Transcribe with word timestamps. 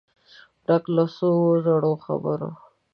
ډک 0.65 0.83
له 0.95 1.05
څو 1.15 1.29
زړو 1.65 1.93
خبرو 2.05 2.49